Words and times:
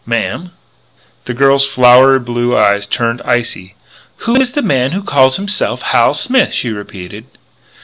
"Ma'am?" 0.03 0.49
The 1.25 1.35
girl's 1.35 1.67
flower 1.67 2.17
blue 2.17 2.57
eyes 2.57 2.87
turned 2.87 3.21
icy: 3.23 3.75
"Who 4.25 4.35
is 4.35 4.53
the 4.53 4.63
man 4.63 4.93
who 4.93 5.03
calls 5.03 5.35
himself 5.37 5.83
Hal 5.83 6.15
Smith?" 6.15 6.51
she 6.53 6.71
repeated. 6.71 7.25